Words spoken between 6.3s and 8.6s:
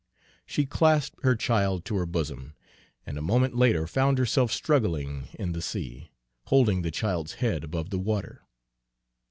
holding the child's head above the water.